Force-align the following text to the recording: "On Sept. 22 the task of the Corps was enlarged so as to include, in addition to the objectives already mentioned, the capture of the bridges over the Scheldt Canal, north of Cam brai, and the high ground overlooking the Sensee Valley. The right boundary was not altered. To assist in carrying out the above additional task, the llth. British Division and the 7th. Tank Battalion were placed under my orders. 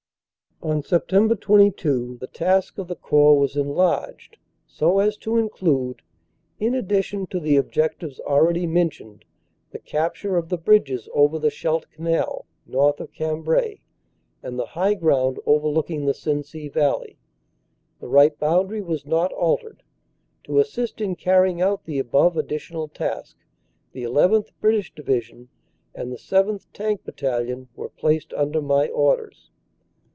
"On 0.63 0.83
Sept. 0.83 1.39
22 1.41 2.17
the 2.19 2.27
task 2.27 2.77
of 2.77 2.87
the 2.87 2.95
Corps 2.95 3.35
was 3.35 3.55
enlarged 3.57 4.37
so 4.67 4.99
as 4.99 5.17
to 5.17 5.35
include, 5.37 6.03
in 6.59 6.75
addition 6.75 7.25
to 7.25 7.39
the 7.39 7.57
objectives 7.57 8.19
already 8.19 8.67
mentioned, 8.67 9.25
the 9.71 9.79
capture 9.79 10.37
of 10.37 10.49
the 10.49 10.59
bridges 10.59 11.09
over 11.15 11.39
the 11.39 11.49
Scheldt 11.49 11.89
Canal, 11.89 12.45
north 12.67 12.99
of 12.99 13.11
Cam 13.11 13.43
brai, 13.43 13.79
and 14.43 14.59
the 14.59 14.67
high 14.67 14.93
ground 14.93 15.39
overlooking 15.47 16.05
the 16.05 16.13
Sensee 16.13 16.69
Valley. 16.69 17.17
The 17.99 18.07
right 18.07 18.37
boundary 18.37 18.83
was 18.83 19.03
not 19.03 19.33
altered. 19.33 19.81
To 20.43 20.59
assist 20.59 21.01
in 21.01 21.15
carrying 21.15 21.59
out 21.59 21.85
the 21.85 21.97
above 21.97 22.37
additional 22.37 22.87
task, 22.87 23.35
the 23.93 24.03
llth. 24.03 24.49
British 24.59 24.93
Division 24.93 25.49
and 25.95 26.11
the 26.11 26.17
7th. 26.17 26.67
Tank 26.71 27.03
Battalion 27.03 27.67
were 27.75 27.89
placed 27.89 28.31
under 28.35 28.61
my 28.61 28.87
orders. 28.89 29.49